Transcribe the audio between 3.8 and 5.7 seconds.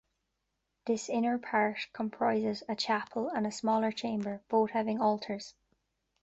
chamber, both having altars.